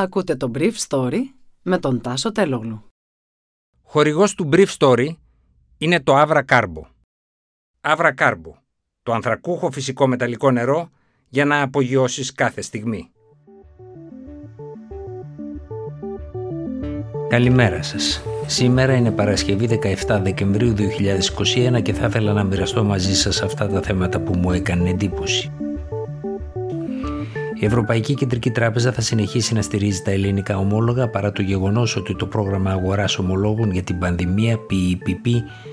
Ακούτε 0.00 0.36
το 0.36 0.50
Brief 0.54 0.72
Story 0.88 1.18
με 1.62 1.78
τον 1.78 2.00
Τάσο 2.00 2.32
Τελόγλου. 2.32 2.84
Χορηγός 3.82 4.34
του 4.34 4.48
Brief 4.52 4.66
Story 4.78 5.08
είναι 5.78 6.00
το 6.00 6.20
Avra 6.20 6.42
Carbo. 6.48 6.82
Avra 7.80 8.14
Carbo, 8.18 8.52
το 9.02 9.12
ανθρακούχο 9.12 9.70
φυσικό 9.70 10.06
μεταλλικό 10.06 10.50
νερό 10.50 10.90
για 11.28 11.44
να 11.44 11.62
απογειώσεις 11.62 12.32
κάθε 12.32 12.60
στιγμή. 12.60 13.10
Καλημέρα 17.28 17.82
σας. 17.82 18.22
Σήμερα 18.46 18.94
είναι 18.94 19.10
Παρασκευή 19.10 19.80
17 20.06 20.20
Δεκεμβρίου 20.22 20.74
2021 21.76 21.82
και 21.82 21.92
θα 21.92 22.06
ήθελα 22.06 22.32
να 22.32 22.44
μοιραστώ 22.44 22.84
μαζί 22.84 23.14
σας 23.14 23.42
αυτά 23.42 23.68
τα 23.68 23.82
θέματα 23.82 24.20
που 24.20 24.36
μου 24.36 24.52
έκανε 24.52 24.90
εντύπωση. 24.90 25.52
Η 27.60 27.66
Ευρωπαϊκή 27.66 28.14
Κεντρική 28.14 28.50
Τράπεζα 28.50 28.92
θα 28.92 29.00
συνεχίσει 29.00 29.54
να 29.54 29.62
στηρίζει 29.62 30.02
τα 30.02 30.10
ελληνικά 30.10 30.58
ομόλογα 30.58 31.08
παρά 31.08 31.32
το 31.32 31.42
γεγονός 31.42 31.96
ότι 31.96 32.16
το 32.16 32.26
πρόγραμμα 32.26 32.70
αγοράς 32.70 33.18
ομολόγων 33.18 33.70
για 33.70 33.82
την 33.82 33.98
πανδημία 33.98 34.56
PEPP 34.56 35.28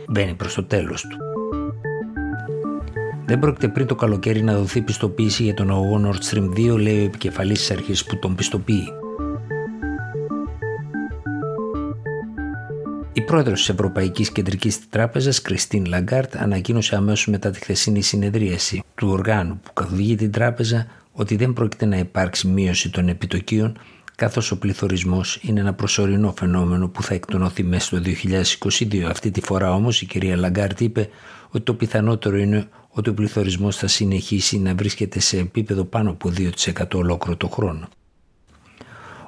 μπαίνει 0.08 0.34
προς 0.34 0.54
το 0.54 0.64
τέλος 0.64 1.02
του. 1.02 1.18
Δεν 3.26 3.40
πρόκειται 3.40 3.68
πριν 3.68 3.88
το 3.88 3.96
καλοκαίρι 3.96 4.42
να 4.42 4.58
δοθεί 4.58 4.82
πιστοποίηση 4.82 5.44
για 5.44 5.54
τον 5.54 5.70
αγωγό 5.72 6.02
Nord 6.06 6.34
Stream 6.34 6.74
2, 6.74 6.78
λέει 6.78 7.02
ο 7.02 7.06
επικεφαλής 7.06 7.60
της 7.60 7.72
αρχής 7.72 8.06
που 8.06 8.20
τον 8.20 8.36
πιστοποιεί. 8.36 8.84
Η 13.14 13.22
πρόεδρος 13.22 13.60
της 13.60 13.70
Ευρωπαϊκής 13.70 14.32
Κεντρικής 14.32 14.90
Τράπεζας, 14.90 15.42
Κριστίν 15.42 15.86
Λαγκάρτ, 15.86 16.36
ανακοίνωσε 16.36 16.96
αμέσως 16.96 17.28
μετά 17.28 17.50
τη 17.50 17.60
χθεσινή 17.60 18.02
συνεδρίαση 18.02 18.84
του 18.96 19.08
οργάνου 19.10 19.60
που 19.64 19.74
καθοδηγεί 19.74 20.16
την 20.16 20.32
τράπεζα 20.32 20.88
ότι 21.20 21.36
δεν 21.36 21.54
πρόκειται 21.54 21.86
να 21.86 21.98
υπάρξει 21.98 22.48
μείωση 22.48 22.90
των 22.90 23.08
επιτοκίων 23.10 23.78
καθώς 24.16 24.52
ο 24.52 24.58
πληθωρισμός 24.58 25.40
είναι 25.42 25.60
ένα 25.60 25.74
προσωρινό 25.74 26.34
φαινόμενο 26.38 26.88
που 26.88 27.04
θα 27.04 27.14
εκτονωθεί 27.14 27.64
μέσα 27.64 27.86
στο 27.86 28.02
2022. 28.80 29.02
Αυτή 29.02 29.32
τη 29.32 29.42
φορά 29.42 29.74
όμως 29.74 30.02
η 30.02 30.06
κυρία 30.06 30.36
Λαγκάρτ 30.36 30.82
είπε 30.82 31.10
ότι 31.50 31.64
το 31.64 31.74
πιθανότερο 31.74 32.38
είναι 32.38 32.68
ότι 32.90 33.10
ο 33.10 33.14
πληθωρισμός 33.14 33.76
θα 33.78 33.88
συνεχίσει 33.88 34.60
να 34.60 34.76
βρίσκεται 34.76 35.20
σε 35.20 35.38
επίπεδο 35.38 35.84
πάνω 35.84 36.10
από 36.10 36.32
2% 36.38 36.84
ολόκληρο 36.94 37.38
το 37.38 37.48
χρόνο. 37.48 37.90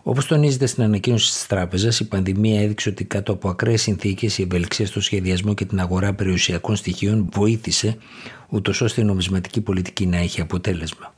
Όπως 0.03 0.25
τονίζεται 0.25 0.65
στην 0.65 0.83
ανακοίνωση 0.83 1.31
της 1.31 1.47
Τράπεζας, 1.47 1.99
η 1.99 2.07
πανδημία 2.07 2.61
έδειξε 2.61 2.89
ότι 2.89 3.03
κάτω 3.03 3.31
από 3.31 3.49
ακραίες 3.49 3.81
συνθήκες 3.81 4.37
η 4.37 4.41
ευελιξία 4.41 4.85
στο 4.85 5.01
σχεδιασμό 5.01 5.53
και 5.53 5.65
την 5.65 5.79
αγορά 5.79 6.13
περιουσιακών 6.13 6.75
στοιχείων 6.75 7.29
βοήθησε, 7.31 7.97
ούτως 8.49 8.81
ώστε 8.81 9.01
η 9.01 9.03
νομισματική 9.03 9.61
πολιτική 9.61 10.05
να 10.05 10.17
έχει 10.17 10.41
αποτέλεσμα. 10.41 11.13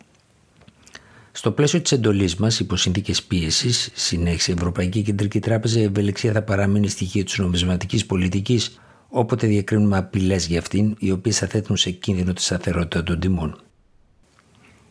Στο 1.42 1.52
πλαίσιο 1.52 1.82
της 1.82 1.92
εντολής 1.92 2.36
μας, 2.36 2.60
υπό 2.60 2.76
συνθήκες 2.76 3.24
πίεσης, 3.24 3.90
συνέχισε 3.94 4.52
η 4.52 4.54
Ευρωπαϊκή 4.58 5.02
Κεντρική 5.02 5.40
Τράπεζα, 5.40 5.80
η 5.80 5.84
ευελιξία 5.84 6.32
θα 6.32 6.42
παραμείνει 6.42 6.88
στοιχείο 6.88 7.24
της 7.24 7.38
νομισματικής 7.38 8.06
πολιτικής, 8.06 8.80
όποτε 9.10 9.48
διακρίνουμε 9.48 9.98
απειλές 9.98 10.48
για 10.48 10.60
αυτήν, 10.60 10.96
οι 11.00 11.12
οποίες 11.12 11.38
θα 11.38 11.48
θέτουν 11.48 11.78
σε 11.78 11.92
κίνδυνο 11.92 12.34
τη 12.34 12.42
σταθερότητα 12.42 13.04
των 13.04 13.20
τιμών. 13.20 13.62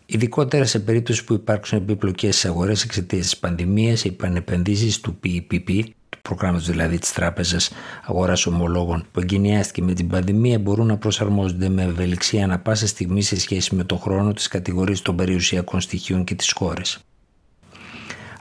Ειδικότερα 0.06 0.64
σε 0.64 0.78
περίπτωση 0.78 1.24
που 1.24 1.34
υπάρξουν 1.34 1.78
επιπλοκέ 1.78 2.32
στι 2.32 2.48
αγορές 2.48 2.84
εξαιτίας 2.84 3.22
της 3.22 3.36
πανδημίας, 3.36 4.04
οι 4.04 4.12
πανεπενδύσει 4.12 5.02
του 5.02 5.18
PPP, 5.24 5.82
προγράμματο 6.34 6.64
δηλαδή 6.64 6.98
τη 6.98 7.12
Τράπεζα 7.14 7.58
Αγοράς 8.06 8.46
Ομολόγων 8.46 9.04
που 9.12 9.20
εγκαινιάστηκε 9.20 9.82
με 9.82 9.92
την 9.92 10.08
πανδημία 10.08 10.58
μπορούν 10.58 10.86
να 10.86 10.96
προσαρμόζονται 10.96 11.68
με 11.68 11.82
ευελιξία 11.82 12.44
ανα 12.44 12.58
πάσα 12.58 12.86
στιγμή 12.86 13.22
σε 13.22 13.40
σχέση 13.40 13.74
με 13.74 13.84
τον 13.84 13.98
χρόνο 13.98 14.32
τη 14.32 14.48
κατηγορία 14.48 14.96
των 15.02 15.16
περιουσιακών 15.16 15.80
στοιχείων 15.80 16.24
και 16.24 16.34
τις 16.34 16.52
χώρε. 16.52 16.80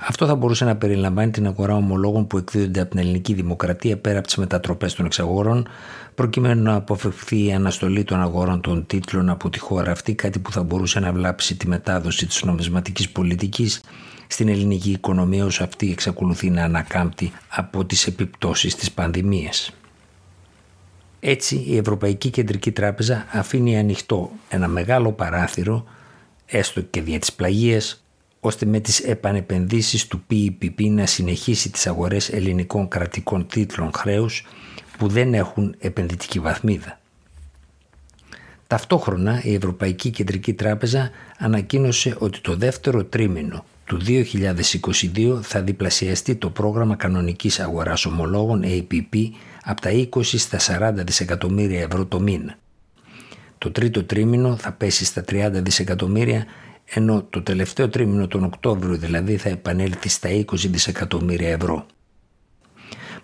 Αυτό 0.07 0.25
θα 0.25 0.35
μπορούσε 0.35 0.65
να 0.65 0.75
περιλαμβάνει 0.75 1.31
την 1.31 1.47
αγορά 1.47 1.75
ομολόγων 1.75 2.27
που 2.27 2.37
εκδίδονται 2.37 2.81
από 2.81 2.89
την 2.89 2.99
ελληνική 2.99 3.33
δημοκρατία 3.33 3.97
πέρα 3.97 4.17
από 4.17 4.27
τις 4.27 4.35
μετατροπές 4.35 4.93
των 4.93 5.05
εξαγόρων, 5.05 5.67
προκειμένου 6.15 6.63
να 6.63 6.73
αποφευχθεί 6.73 7.45
η 7.45 7.53
αναστολή 7.53 8.03
των 8.03 8.21
αγορών 8.21 8.61
των 8.61 8.85
τίτλων 8.85 9.29
από 9.29 9.49
τη 9.49 9.59
χώρα 9.59 9.91
αυτή, 9.91 10.13
κάτι 10.13 10.39
που 10.39 10.51
θα 10.51 10.63
μπορούσε 10.63 10.99
να 10.99 11.11
βλάψει 11.11 11.55
τη 11.55 11.67
μετάδοση 11.67 12.25
της 12.27 12.43
νομισματικής 12.43 13.09
πολιτικής 13.09 13.81
στην 14.31 14.47
ελληνική 14.47 14.91
οικονομία 14.91 15.45
όσο 15.45 15.63
αυτή 15.63 15.91
εξακολουθεί 15.91 16.49
να 16.49 16.63
ανακάμπτει 16.63 17.31
από 17.49 17.85
τις 17.85 18.07
επιπτώσεις 18.07 18.75
της 18.75 18.91
πανδημίας. 18.91 19.71
Έτσι 21.19 21.63
η 21.67 21.77
Ευρωπαϊκή 21.77 22.29
Κεντρική 22.29 22.71
Τράπεζα 22.71 23.25
αφήνει 23.31 23.77
ανοιχτό 23.77 24.31
ένα 24.49 24.67
μεγάλο 24.67 25.11
παράθυρο, 25.11 25.85
έστω 26.45 26.81
και 26.81 27.01
δια 27.01 27.19
της 27.19 27.33
πλαγίας, 27.33 28.03
ώστε 28.39 28.65
με 28.65 28.79
τις 28.79 28.99
επανεπενδύσεις 28.99 30.07
του 30.07 30.23
PPP 30.31 30.89
να 30.89 31.05
συνεχίσει 31.05 31.69
τις 31.71 31.87
αγορές 31.87 32.29
ελληνικών 32.29 32.87
κρατικών 32.87 33.47
τίτλων 33.47 33.91
χρέους 33.95 34.45
που 34.97 35.07
δεν 35.07 35.33
έχουν 35.33 35.75
επενδυτική 35.79 36.39
βαθμίδα. 36.39 36.99
Ταυτόχρονα 38.67 39.41
η 39.43 39.53
Ευρωπαϊκή 39.53 40.09
Κεντρική 40.09 40.53
Τράπεζα 40.53 41.09
ανακοίνωσε 41.37 42.15
ότι 42.19 42.39
το 42.39 42.55
δεύτερο 42.55 43.03
τρίμηνο 43.03 43.65
του 43.89 44.01
2022 44.05 45.39
θα 45.41 45.61
διπλασιαστεί 45.61 46.35
το 46.35 46.49
πρόγραμμα 46.49 46.95
κανονικής 46.95 47.59
αγοράς 47.59 48.05
ομολόγων 48.05 48.63
APP 48.65 49.29
από 49.63 49.81
τα 49.81 49.89
20 50.13 50.23
στα 50.23 50.91
40 50.91 50.93
δισεκατομμύρια 50.95 51.81
ευρώ 51.81 52.05
το 52.05 52.19
μήνα. 52.19 52.57
Το 53.57 53.71
τρίτο 53.71 54.03
τρίμηνο 54.03 54.55
θα 54.55 54.71
πέσει 54.71 55.05
στα 55.05 55.23
30 55.29 55.49
δισεκατομμύρια 55.53 56.45
ενώ 56.85 57.23
το 57.29 57.41
τελευταίο 57.41 57.89
τρίμηνο 57.89 58.27
τον 58.27 58.43
Οκτώβριο 58.43 58.97
δηλαδή 58.97 59.37
θα 59.37 59.49
επανέλθει 59.49 60.09
στα 60.09 60.29
20 60.29 60.43
δισεκατομμύρια 60.55 61.49
ευρώ. 61.49 61.85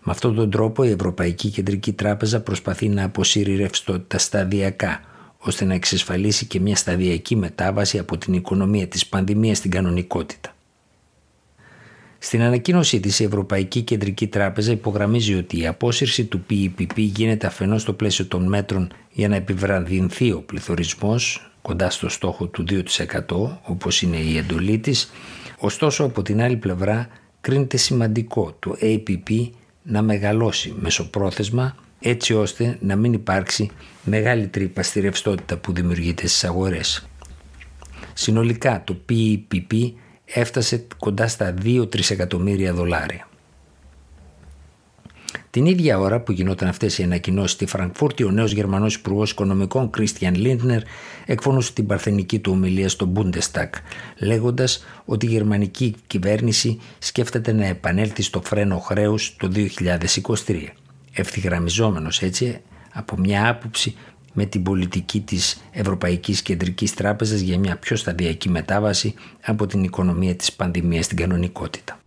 Με 0.03 0.11
αυτόν 0.11 0.35
τον 0.35 0.49
τρόπο 0.49 0.83
η 0.83 0.89
Ευρωπαϊκή 0.89 1.49
Κεντρική 1.49 1.93
Τράπεζα 1.93 2.41
προσπαθεί 2.41 2.89
να 2.89 3.03
αποσύρει 3.03 3.55
ρευστότητα 3.55 4.17
σταδιακά 4.17 4.99
ώστε 5.37 5.65
να 5.65 5.73
εξασφαλίσει 5.73 6.45
και 6.45 6.59
μια 6.59 6.75
σταδιακή 6.75 7.35
μετάβαση 7.35 7.99
από 7.99 8.17
την 8.17 8.33
οικονομία 8.33 8.87
της 8.87 9.05
πανδημίας 9.07 9.57
στην 9.57 9.71
κανονικότητα. 9.71 10.54
Στην 12.25 12.41
ανακοίνωσή 12.41 12.99
της 12.99 13.19
η 13.19 13.23
Ευρωπαϊκή 13.23 13.81
Κεντρική 13.81 14.27
Τράπεζα 14.27 14.71
υπογραμμίζει 14.71 15.35
ότι 15.35 15.59
η 15.59 15.67
απόσυρση 15.67 16.25
του 16.25 16.45
PEPP 16.49 16.97
γίνεται 16.97 17.47
αφενός 17.47 17.81
στο 17.81 17.93
πλαίσιο 17.93 18.25
των 18.25 18.47
μέτρων 18.47 18.91
για 19.11 19.27
να 19.27 19.35
επιβραδυνθεί 19.35 20.31
ο 20.31 20.41
πληθωρισμός 20.41 21.51
κοντά 21.61 21.89
στο 21.89 22.09
στόχο 22.09 22.47
του 22.47 22.65
2% 22.69 22.79
όπως 23.63 24.01
είναι 24.01 24.17
η 24.17 24.37
εντολή 24.37 24.77
της, 24.77 25.11
ωστόσο 25.57 26.03
από 26.03 26.21
την 26.21 26.41
άλλη 26.41 26.55
πλευρά 26.55 27.07
κρίνεται 27.41 27.77
σημαντικό 27.77 28.55
το 28.59 28.77
APP 28.81 29.49
να 29.83 30.01
μεγαλώσει 30.01 30.75
μεσοπρόθεσμα 30.79 31.75
έτσι 31.99 32.33
ώστε 32.33 32.77
να 32.81 32.95
μην 32.95 33.13
υπάρξει 33.13 33.69
μεγάλη 34.03 34.47
τρύπα 34.47 34.83
στη 34.83 34.99
ρευστότητα 34.99 35.57
που 35.57 35.73
δημιουργείται 35.73 36.27
στις 36.27 36.43
αγορές. 36.43 37.07
Συνολικά 38.13 38.83
το 38.83 38.97
PEPP 39.09 39.91
έφτασε 40.25 40.87
κοντά 40.97 41.27
στα 41.27 41.53
2-3 41.63 42.11
εκατομμύρια 42.11 42.73
δολάρια. 42.73 43.27
Την 45.49 45.65
ίδια 45.65 45.99
ώρα 45.99 46.19
που 46.19 46.31
γινόταν 46.31 46.67
αυτές 46.67 46.97
οι 46.97 47.03
ανακοινώσεις 47.03 47.51
στη 47.51 47.65
Φραγκφούρτη, 47.65 48.23
ο 48.23 48.31
νέος 48.31 48.51
Γερμανός 48.51 48.95
Υπουργός 48.95 49.31
Οικονομικών, 49.31 49.89
Κρίστιαν 49.89 50.35
Λίντνερ, 50.35 50.81
εκφώνησε 51.25 51.73
την 51.73 51.85
παρθενική 51.85 52.39
του 52.39 52.51
ομιλία 52.51 52.89
στο 52.89 53.11
Bundestag, 53.15 53.69
λέγοντας 54.17 54.85
ότι 55.05 55.25
η 55.25 55.29
γερμανική 55.29 55.95
κυβέρνηση 56.07 56.79
σκέφτεται 56.99 57.51
να 57.51 57.65
επανέλθει 57.65 58.21
στο 58.21 58.41
φρένο 58.41 58.79
χρέου 58.79 59.15
το 59.37 59.51
2023. 60.45 60.67
Ευθυγραμμιζόμενος 61.13 62.21
έτσι 62.21 62.61
από 62.93 63.17
μια 63.17 63.49
άποψη 63.49 63.95
με 64.35 64.45
την 64.45 64.63
πολιτική 64.63 65.21
της 65.21 65.61
Ευρωπαϊκής 65.71 66.41
Κεντρικής 66.41 66.93
Τράπεζας 66.93 67.39
για 67.39 67.59
μια 67.59 67.77
πιο 67.77 67.95
σταδιακή 67.95 68.49
μετάβαση 68.49 69.13
από 69.45 69.65
την 69.65 69.83
οικονομία 69.83 70.35
της 70.35 70.53
πανδημίας 70.53 71.05
στην 71.05 71.17
κανονικότητα. 71.17 71.99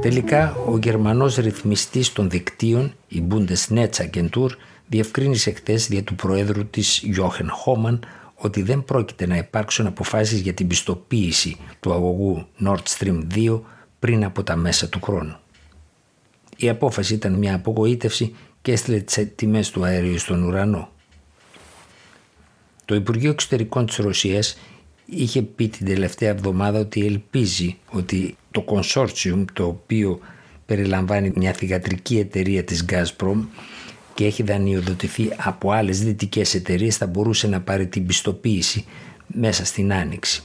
Τελικά, 0.00 0.56
ο 0.66 0.78
Γερμανός 0.78 1.36
ρυθμιστής 1.36 2.12
των 2.12 2.30
δικτύων, 2.30 2.94
η 3.08 3.22
Bundesnetzagentur, 3.30 4.48
διευκρίνησε 4.86 5.50
χθες 5.50 5.88
δια 5.88 6.02
του 6.02 6.14
Προέδρου 6.14 6.66
της 6.66 7.02
Jochen 7.16 7.46
Hohmann 7.64 7.98
ότι 8.34 8.62
δεν 8.62 8.84
πρόκειται 8.84 9.26
να 9.26 9.36
υπάρξουν 9.36 9.86
αποφάσεις 9.86 10.40
για 10.40 10.52
την 10.52 10.66
πιστοποίηση 10.66 11.56
του 11.80 11.92
αγωγού 11.92 12.46
Nord 12.64 12.82
Stream 12.98 13.26
2 13.34 13.60
πριν 13.98 14.24
από 14.24 14.42
τα 14.42 14.56
μέσα 14.56 14.88
του 14.88 15.00
χρόνου. 15.02 15.36
Η 16.62 16.68
απόφαση 16.68 17.14
ήταν 17.14 17.32
μια 17.32 17.54
απογοήτευση 17.54 18.34
και 18.62 18.72
έστειλε 18.72 18.98
τις 18.98 19.26
τιμές 19.34 19.70
του 19.70 19.84
αερίου 19.84 20.18
στον 20.18 20.42
ουρανό. 20.42 20.90
Το 22.84 22.94
Υπουργείο 22.94 23.30
Εξωτερικών 23.30 23.86
της 23.86 23.96
Ρωσίας 23.96 24.58
είχε 25.06 25.42
πει 25.42 25.68
την 25.68 25.86
τελευταία 25.86 26.28
εβδομάδα 26.30 26.78
ότι 26.78 27.06
ελπίζει 27.06 27.78
ότι 27.90 28.36
το 28.50 28.64
consortium 28.68 29.44
το 29.52 29.66
οποίο 29.66 30.18
περιλαμβάνει 30.66 31.32
μια 31.34 31.52
θηγατρική 31.52 32.18
εταιρεία 32.18 32.64
της 32.64 32.84
Gazprom 32.88 33.44
και 34.14 34.24
έχει 34.24 34.42
δανειοδοτηθεί 34.42 35.28
από 35.36 35.70
άλλες 35.70 36.04
δυτικές 36.04 36.54
εταιρείες 36.54 36.96
θα 36.96 37.06
μπορούσε 37.06 37.46
να 37.46 37.60
πάρει 37.60 37.86
την 37.86 38.06
πιστοποίηση 38.06 38.84
μέσα 39.26 39.64
στην 39.64 39.92
Άνοιξη. 39.92 40.42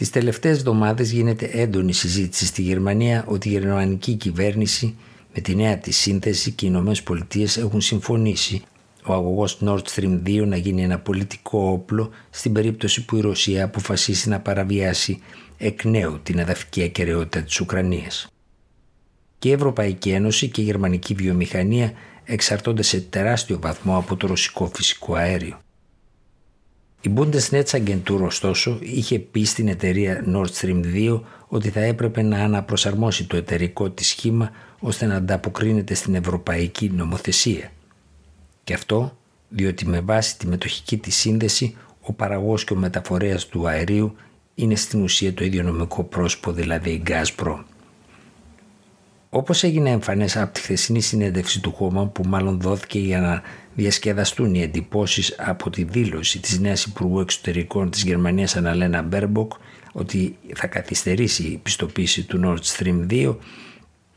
Τις 0.00 0.10
τελευταίες 0.10 0.58
εβδομάδες 0.58 1.12
γίνεται 1.12 1.50
έντονη 1.52 1.92
συζήτηση 1.92 2.46
στη 2.46 2.62
Γερμανία 2.62 3.24
ότι 3.26 3.48
η 3.48 3.50
γερμανική 3.50 4.14
κυβέρνηση 4.14 4.96
με 5.34 5.40
τη 5.40 5.54
νέα 5.54 5.78
της 5.78 5.96
σύνθεση 5.96 6.50
και 6.50 6.66
οι 6.66 6.68
Ηνωμένες 6.72 7.02
Πολιτείες 7.02 7.56
έχουν 7.56 7.80
συμφωνήσει 7.80 8.62
ο 9.04 9.12
αγωγός 9.12 9.58
Nord 9.64 9.82
Stream 9.94 10.22
2 10.26 10.46
να 10.46 10.56
γίνει 10.56 10.82
ένα 10.82 10.98
πολιτικό 10.98 11.70
όπλο 11.70 12.10
στην 12.30 12.52
περίπτωση 12.52 13.04
που 13.04 13.16
η 13.16 13.20
Ρωσία 13.20 13.64
αποφασίσει 13.64 14.28
να 14.28 14.40
παραβιάσει 14.40 15.20
εκ 15.58 15.84
νέου 15.84 16.20
την 16.22 16.38
εδαφική 16.38 16.82
ακαιρεότητα 16.82 17.42
της 17.42 17.60
Ουκρανίας. 17.60 18.28
Και 19.38 19.48
η 19.48 19.52
Ευρωπαϊκή 19.52 20.10
Ένωση 20.10 20.48
και 20.48 20.60
η 20.60 20.64
γερμανική 20.64 21.14
βιομηχανία 21.14 21.92
εξαρτώνται 22.24 22.82
σε 22.82 23.00
τεράστιο 23.00 23.58
βαθμό 23.60 23.96
από 23.96 24.16
το 24.16 24.26
ρωσικό 24.26 24.70
φυσικό 24.74 25.14
αέριο. 25.14 25.58
Η 27.00 27.10
Bundesnetzagentur 27.16 28.20
ωστόσο 28.22 28.78
είχε 28.80 29.18
πει 29.18 29.44
στην 29.44 29.68
εταιρεία 29.68 30.24
Nord 30.34 30.50
Stream 30.60 30.82
2 30.94 31.20
ότι 31.46 31.70
θα 31.70 31.80
έπρεπε 31.80 32.22
να 32.22 32.44
αναπροσαρμόσει 32.44 33.26
το 33.26 33.36
εταιρικό 33.36 33.90
της 33.90 34.08
σχήμα 34.08 34.50
ώστε 34.78 35.06
να 35.06 35.14
ανταποκρίνεται 35.14 35.94
στην 35.94 36.14
ευρωπαϊκή 36.14 36.90
νομοθεσία. 36.90 37.72
Και 38.64 38.74
αυτό 38.74 39.16
διότι 39.48 39.86
με 39.86 40.00
βάση 40.00 40.38
τη 40.38 40.46
μετοχική 40.46 40.96
της 40.96 41.16
σύνδεση 41.16 41.76
ο 42.00 42.12
παραγός 42.12 42.64
και 42.64 42.72
ο 42.72 42.76
μεταφορέας 42.76 43.46
του 43.46 43.68
αερίου 43.68 44.14
είναι 44.54 44.74
στην 44.74 45.02
ουσία 45.02 45.34
το 45.34 45.44
ίδιο 45.44 45.62
νομικό 45.62 46.04
πρόσωπο 46.04 46.52
δηλαδή 46.52 46.90
η 46.90 47.02
Gazprom. 47.06 47.62
Όπως 49.32 49.62
έγινε 49.62 49.90
εμφανές 49.90 50.36
από 50.36 50.52
τη 50.52 50.60
χθεσινή 50.60 51.00
συνέντευξη 51.00 51.60
του 51.60 51.72
Χόμαν 51.72 52.06
που 52.06 52.22
μάλλον 52.26 52.60
δόθηκε 52.60 52.98
για 52.98 53.20
να 53.20 53.42
διασκεδαστούν 53.74 54.54
οι 54.54 54.62
εντυπώσεις 54.62 55.34
από 55.38 55.70
τη 55.70 55.84
δήλωση 55.84 56.40
της 56.40 56.58
νέας 56.58 56.84
Υπουργού 56.84 57.20
Εξωτερικών 57.20 57.90
της 57.90 58.02
Γερμανίας 58.02 58.56
Αναλένα 58.56 59.02
Μπέρμποκ 59.02 59.52
ότι 59.92 60.36
θα 60.54 60.66
καθυστερήσει 60.66 61.42
η 61.42 61.56
πιστοποίηση 61.56 62.22
του 62.22 62.40
Nord 62.44 62.76
Stream 62.76 63.06
2 63.10 63.36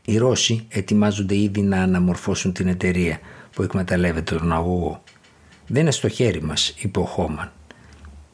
οι 0.04 0.16
Ρώσοι 0.16 0.66
ετοιμάζονται 0.68 1.36
ήδη 1.36 1.62
να 1.62 1.82
αναμορφώσουν 1.82 2.52
την 2.52 2.68
εταιρεία 2.68 3.18
που 3.52 3.62
εκμεταλλεύεται 3.62 4.36
τον 4.36 4.52
αγωγό. 4.52 5.02
Δεν 5.66 5.82
είναι 5.82 5.90
στο 5.90 6.08
χέρι 6.08 6.42
μας, 6.42 6.74
είπε 6.78 6.98
ο 6.98 7.04
Χόμαν. 7.04 7.52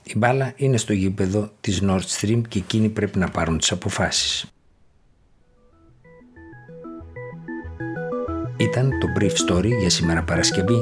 Η 0.03 0.19
μπάλα 0.19 0.53
είναι 0.56 0.77
στο 0.77 0.93
γήπεδο 0.93 1.53
της 1.61 1.82
Nord 1.85 2.03
Stream 2.19 2.41
και 2.49 2.59
εκείνοι 2.59 2.88
πρέπει 2.88 3.19
να 3.19 3.29
πάρουν 3.29 3.59
τις 3.59 3.73
αποφάσεις. 3.73 4.47
Ήταν 8.60 8.98
το 8.98 9.06
Brief 9.18 9.52
Story 9.52 9.70
για 9.80 9.90
σήμερα 9.90 10.22
Παρασκευή 10.22 10.80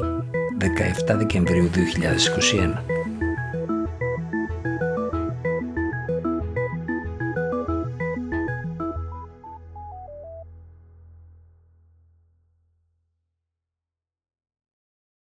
17 1.09 1.15
Δεκεμβρίου 1.17 1.69
2021. 1.69 2.88